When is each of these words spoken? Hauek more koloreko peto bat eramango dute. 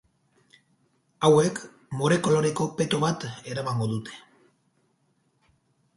Hauek 1.27 1.61
more 1.99 2.17
koloreko 2.27 2.67
peto 2.81 3.03
bat 3.07 3.29
eramango 3.55 3.91
dute. 3.95 4.19